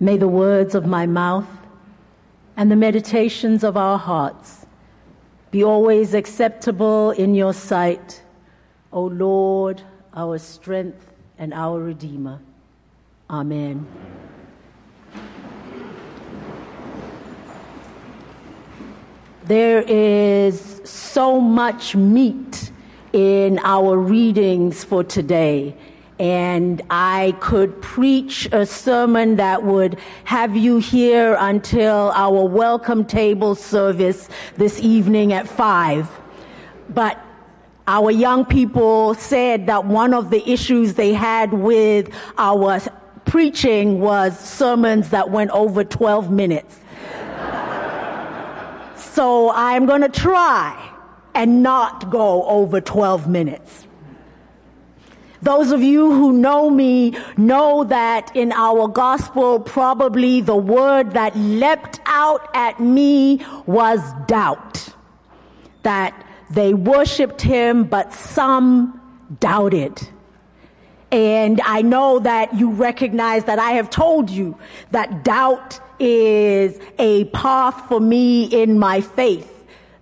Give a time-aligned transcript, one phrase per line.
[0.00, 1.48] May the words of my mouth
[2.56, 4.64] and the meditations of our hearts
[5.50, 8.22] be always acceptable in your sight,
[8.92, 9.82] O Lord,
[10.14, 12.40] our strength and our Redeemer.
[13.28, 13.86] Amen.
[19.44, 22.70] There is so much meat
[23.12, 25.74] in our readings for today.
[26.18, 33.54] And I could preach a sermon that would have you here until our welcome table
[33.54, 36.08] service this evening at five.
[36.88, 37.24] But
[37.86, 42.80] our young people said that one of the issues they had with our
[43.24, 46.80] preaching was sermons that went over 12 minutes.
[48.96, 50.84] so I'm going to try
[51.34, 53.87] and not go over 12 minutes.
[55.42, 61.36] Those of you who know me know that in our gospel, probably the word that
[61.36, 64.88] leapt out at me was doubt.
[65.82, 69.00] That they worshiped him, but some
[69.38, 70.08] doubted.
[71.10, 74.58] And I know that you recognize that I have told you
[74.90, 79.57] that doubt is a path for me in my faith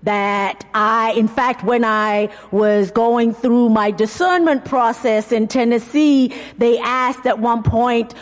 [0.06, 6.78] that I, in fact, when I was going through my discernment process in Tennessee, they
[6.78, 8.12] asked at one point,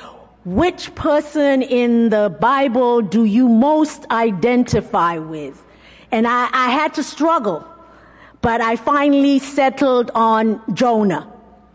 [0.47, 5.63] which person in the Bible do you most identify with?
[6.11, 7.63] And I, I had to struggle,
[8.41, 11.31] but I finally settled on Jonah.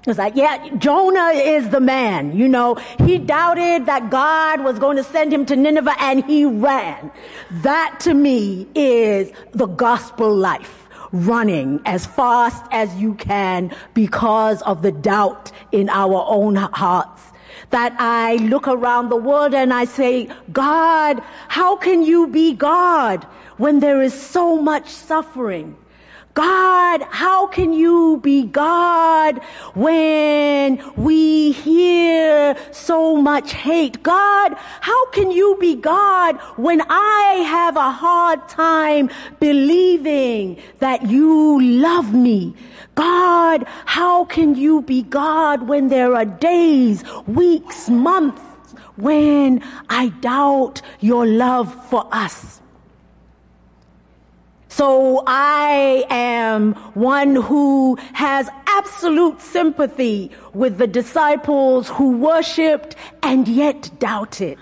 [0.07, 2.35] It's like, yeah, Jonah is the man.
[2.35, 6.45] You know, he doubted that God was going to send him to Nineveh and he
[6.45, 7.11] ran.
[7.51, 10.87] That to me is the gospel life.
[11.11, 17.23] Running as fast as you can because of the doubt in our own hearts.
[17.71, 23.23] That I look around the world and I say, God, how can you be God
[23.57, 25.75] when there is so much suffering?
[26.33, 29.43] God, how can you be God
[29.73, 34.01] when we hear so much hate?
[34.03, 39.09] God, how can you be God when I have a hard time
[39.39, 42.53] believing that you love me?
[42.95, 48.41] God, how can you be God when there are days, weeks, months
[48.97, 52.58] when I doubt your love for us?
[54.79, 63.91] So I am one who has absolute sympathy with the disciples who worshiped and yet
[63.99, 64.57] doubted.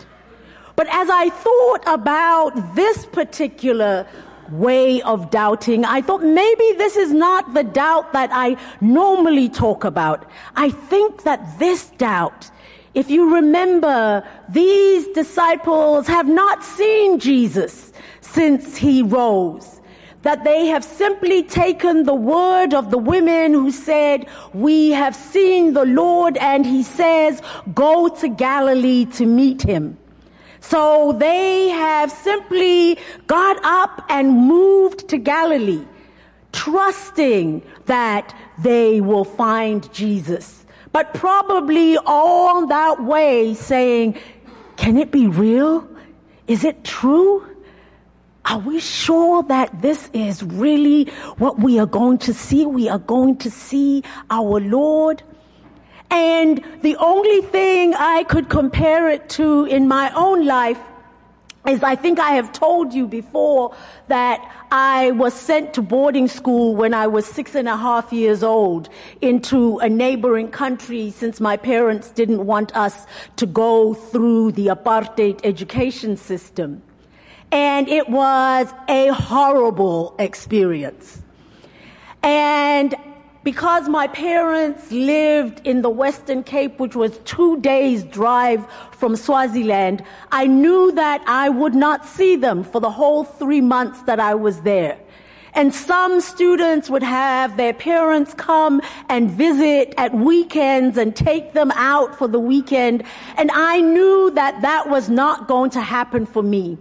[0.75, 4.07] But as I thought about this particular
[4.49, 9.83] way of doubting, I thought maybe this is not the doubt that I normally talk
[9.83, 10.27] about.
[10.55, 12.49] I think that this doubt,
[12.95, 19.77] if you remember, these disciples have not seen Jesus since he rose
[20.23, 25.73] that they have simply taken the word of the women who said, we have seen
[25.73, 27.41] the Lord and he says,
[27.73, 29.97] go to Galilee to meet him.
[30.59, 32.97] So they have simply
[33.27, 35.85] got up and moved to Galilee,
[36.51, 40.65] trusting that they will find Jesus.
[40.91, 44.17] But probably all that way saying,
[44.77, 45.87] can it be real?
[46.47, 47.45] Is it true?
[48.49, 52.65] Are we sure that this is really what we are going to see?
[52.65, 55.21] We are going to see our Lord.
[56.09, 60.79] And the only thing I could compare it to in my own life
[61.67, 63.75] is I think I have told you before
[64.07, 64.39] that
[64.71, 68.87] I was sent to boarding school when I was six and a half years old
[69.19, 75.41] into a neighboring country since my parents didn't want us to go through the apartheid
[75.43, 76.81] education system
[77.51, 81.21] and it was a horrible experience.
[82.23, 82.95] And
[83.43, 90.03] because my parents lived in the Western Cape, which was two days drive from Swaziland,
[90.33, 94.35] I knew that I would not see them for the whole three months that I
[94.35, 94.99] was there.
[95.53, 101.71] And some students would have their parents come and visit at weekends and take them
[101.75, 103.03] out for the weekend.
[103.37, 106.77] And I knew that that was not going to happen for me.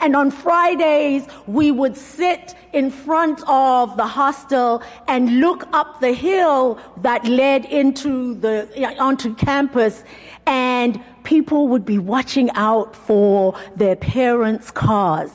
[0.00, 6.12] And on Fridays, we would sit in front of the hostel and look up the
[6.12, 10.04] hill that led into the, onto campus.
[10.46, 15.30] And people would be watching out for their parents' cars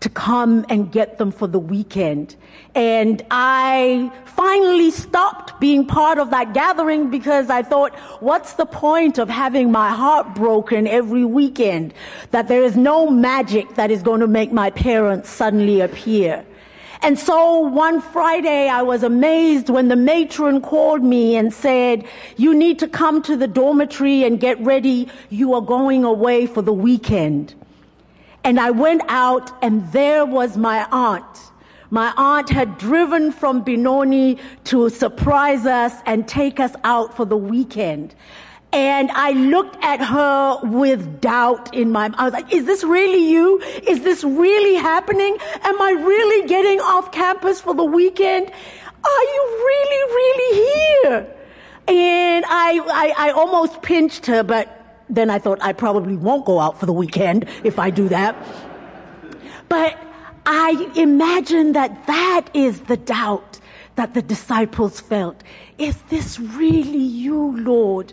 [0.00, 2.34] to come and get them for the weekend.
[2.74, 9.18] And I finally stopped being part of that gathering because I thought, what's the point
[9.18, 11.92] of having my heart broken every weekend?
[12.30, 16.46] That there is no magic that is going to make my parents suddenly appear.
[17.02, 22.06] And so one Friday I was amazed when the matron called me and said,
[22.36, 25.08] you need to come to the dormitory and get ready.
[25.30, 27.54] You are going away for the weekend.
[28.44, 31.24] And I went out and there was my aunt.
[31.90, 37.36] My aunt had driven from Benoni to surprise us and take us out for the
[37.36, 38.14] weekend.
[38.72, 43.28] And I looked at her with doubt in my, I was like, is this really
[43.28, 43.60] you?
[43.86, 45.36] Is this really happening?
[45.62, 48.46] Am I really getting off campus for the weekend?
[48.48, 50.54] Are you really, really
[51.02, 51.36] here?
[51.88, 52.78] And I,
[53.18, 54.79] I, I almost pinched her, but
[55.10, 58.36] then I thought I probably won't go out for the weekend if I do that.
[59.68, 59.98] But
[60.46, 63.60] I imagine that that is the doubt
[63.96, 65.42] that the disciples felt.
[65.78, 68.12] Is this really you, Lord?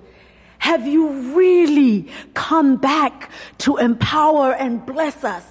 [0.59, 5.45] Have you really come back to empower and bless us?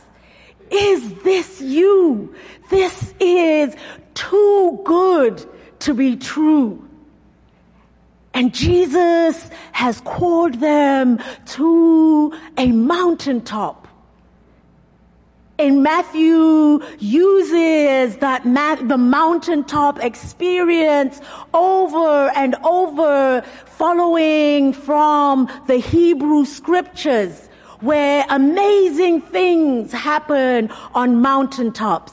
[0.70, 2.34] Is this you?
[2.70, 3.74] This is
[4.14, 5.44] too good
[5.80, 6.86] to be true.
[8.36, 13.86] And Jesus has called them to a mountaintop
[15.58, 21.20] and Matthew uses that ma- the mountaintop experience
[21.54, 27.48] over and over following from the Hebrew scriptures
[27.80, 32.12] where amazing things happen on mountaintops.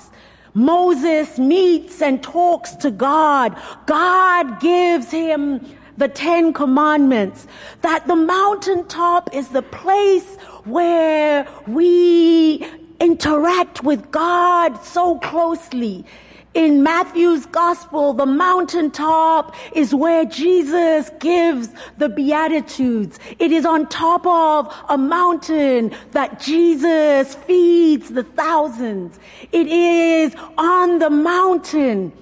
[0.53, 3.59] Moses meets and talks to God.
[3.87, 5.59] God gives him
[5.97, 7.47] the Ten Commandments.
[7.81, 10.35] That the mountaintop is the place
[10.65, 12.65] where we
[12.99, 16.05] interact with God so closely.
[16.53, 23.17] In Matthew's gospel, the mountaintop is where Jesus gives the Beatitudes.
[23.39, 29.17] It is on top of a mountain that Jesus feeds the thousands.
[29.51, 32.13] It is on the mountain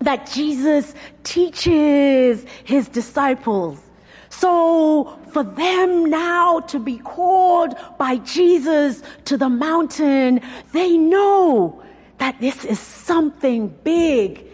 [0.00, 0.94] that Jesus
[1.24, 3.80] teaches his disciples.
[4.28, 10.40] So for them now to be called by Jesus to the mountain,
[10.72, 11.82] they know
[12.18, 14.46] that this is something big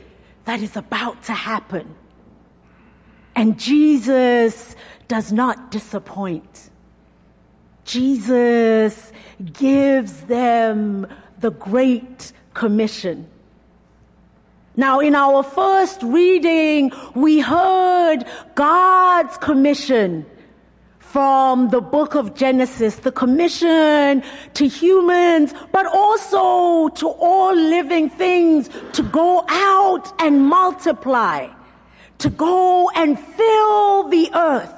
[0.45, 1.95] that is about to happen.
[3.35, 4.77] And Jesus
[5.09, 6.71] does not disappoint.
[7.85, 9.13] Jesus
[9.53, 11.07] gives them
[11.39, 13.29] the Great Commission.
[14.77, 18.25] Now, in our first reading, we heard
[18.55, 20.25] God's commission
[20.99, 24.23] from the book of Genesis, the commission
[24.55, 31.49] to humans, but also to all living things to go out and multiply,
[32.19, 34.73] to go and fill the earth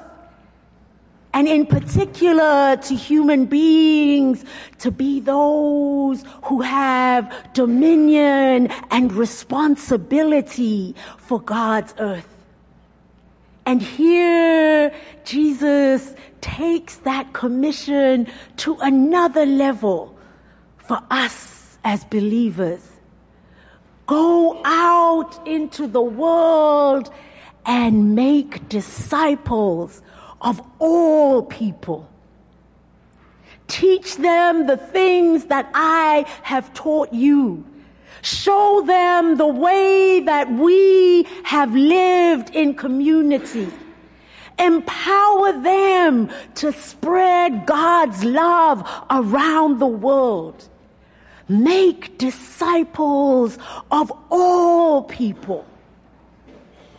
[1.34, 4.44] and in particular to human beings
[4.78, 12.28] to be those who have dominion and responsibility for God's earth.
[13.66, 14.94] And here
[15.24, 18.28] Jesus takes that commission
[18.58, 20.16] to another level
[20.76, 22.88] for us as believers.
[24.06, 27.12] Go out into the world
[27.66, 30.00] and make disciples
[30.44, 32.08] of all people.
[33.66, 37.64] Teach them the things that I have taught you.
[38.22, 43.68] Show them the way that we have lived in community.
[44.58, 50.68] Empower them to spread God's love around the world.
[51.48, 53.58] Make disciples
[53.90, 55.66] of all people.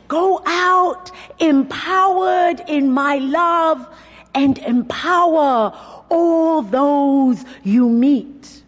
[0.08, 3.88] Go out empowered in my love
[4.34, 5.74] and empower
[6.10, 8.64] all those you meet.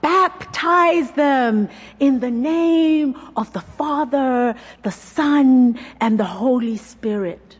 [0.00, 1.68] Baptize them
[1.98, 7.56] in the name of the Father, the Son, and the Holy Spirit.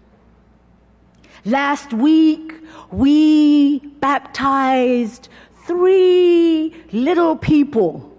[1.46, 2.52] Last week,
[2.90, 5.28] we baptized
[5.66, 8.12] three little people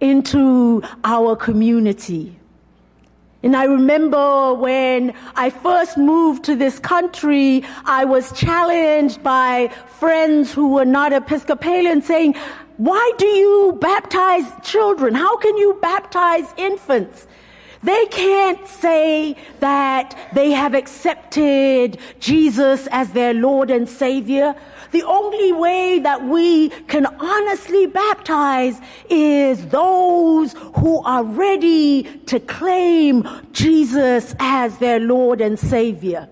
[0.00, 2.36] into our community.
[3.46, 9.68] And I remember when I first moved to this country, I was challenged by
[10.00, 12.34] friends who were not Episcopalian saying,
[12.76, 15.14] why do you baptize children?
[15.14, 17.28] How can you baptize infants?
[17.84, 24.56] They can't say that they have accepted Jesus as their Lord and Savior.
[24.92, 33.28] The only way that we can honestly baptize is those who are ready to claim
[33.52, 36.28] Jesus as their Lord and Savior.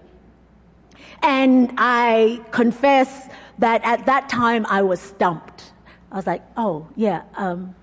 [1.23, 5.73] And I confess that at that time I was stumped.
[6.13, 7.75] I was like, oh, yeah, um,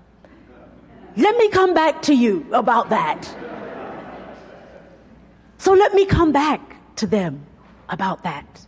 [1.16, 3.28] let me come back to you about that.
[5.58, 6.60] So let me come back
[6.96, 7.46] to them
[7.88, 8.66] about that.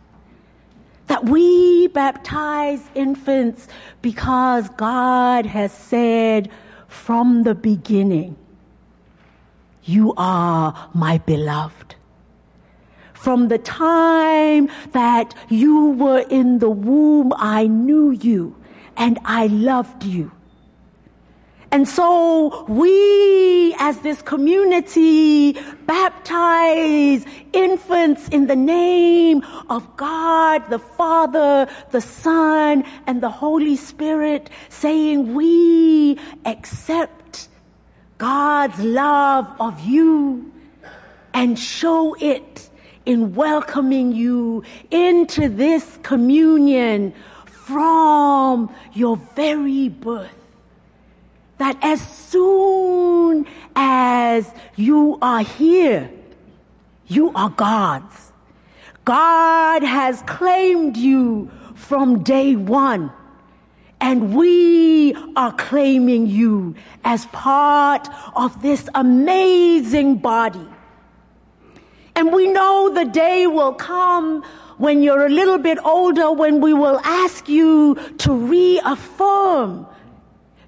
[1.07, 3.67] That we baptize infants
[4.01, 6.49] because God has said
[6.87, 8.37] from the beginning,
[9.83, 11.95] You are my beloved.
[13.13, 18.55] From the time that you were in the womb, I knew you
[18.97, 20.31] and I loved you.
[21.75, 31.67] And so we as this community baptize infants in the name of God, the Father,
[31.91, 37.49] the Son, and the Holy Spirit, saying we accept
[38.19, 40.49] God's love of you
[41.33, 42.69] and show it
[43.05, 47.13] in welcoming you into this communion
[47.45, 50.34] from your very birth
[51.57, 53.45] that as soon
[53.75, 56.09] as you are here,
[57.07, 58.31] you are God's.
[59.05, 63.11] God has claimed you from day one.
[64.01, 70.67] And we are claiming you as part of this amazing body.
[72.15, 74.43] And we know the day will come
[74.77, 79.87] when you're a little bit older when we will ask you to reaffirm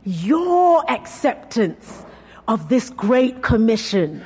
[0.07, 2.05] your acceptance
[2.47, 4.25] of this great commission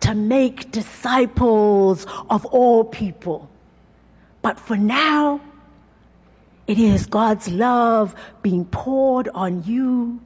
[0.00, 3.50] to make disciples of all people.
[4.40, 5.42] But for now,
[6.66, 10.18] it is God's love being poured on you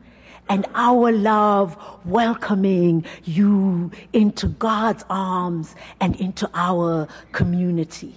[0.48, 8.14] and our love welcoming you into God's arms and into our community.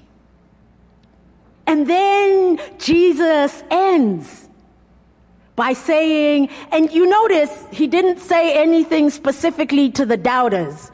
[1.66, 4.48] And then Jesus ends
[5.58, 10.92] by saying, and you notice he didn't say anything specifically to the doubters,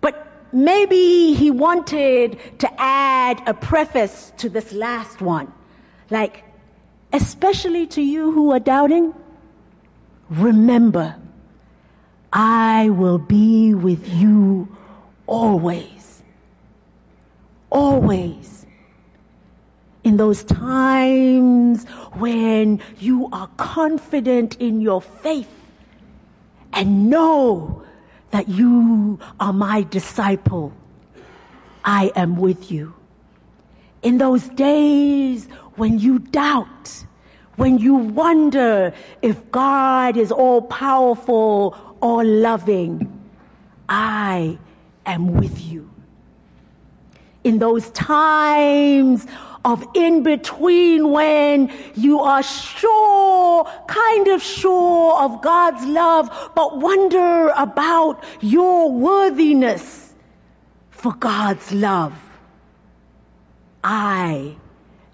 [0.00, 5.50] but maybe he wanted to add a preface to this last one.
[6.10, 6.44] Like,
[7.12, 9.14] especially to you who are doubting,
[10.28, 11.14] remember,
[12.32, 14.76] I will be with you
[15.28, 16.24] always.
[17.70, 18.63] Always
[20.04, 25.48] in those times when you are confident in your faith
[26.74, 27.82] and know
[28.30, 30.72] that you are my disciple,
[31.84, 32.94] I am with you.
[34.02, 37.04] In those days when you doubt,
[37.56, 38.92] when you wonder
[39.22, 43.10] if God is all powerful or loving,
[43.88, 44.58] I
[45.06, 45.90] am with you.
[47.44, 49.26] In those times
[49.64, 57.48] of in between when you are sure, kind of sure of God's love, but wonder
[57.56, 60.14] about your worthiness
[60.90, 62.14] for God's love.
[63.82, 64.56] I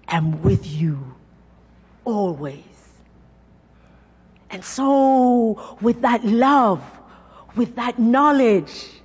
[0.07, 1.15] am with you
[2.03, 2.63] always.
[4.49, 6.83] And so, with that love,
[7.55, 9.00] with that knowledge,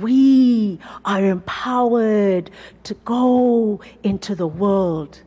[0.00, 2.50] we are empowered
[2.84, 5.22] to go into the world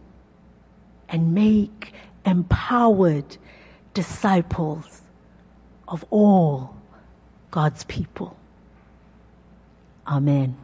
[1.10, 1.94] and make
[2.26, 3.38] empowered
[3.94, 5.02] disciples
[5.88, 6.76] of all
[7.52, 8.38] God's people.
[10.08, 10.56] Amen.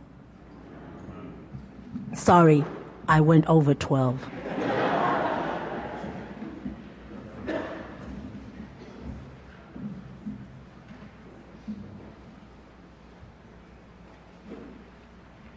[2.14, 2.64] Sorry,
[3.08, 4.20] I went over 12.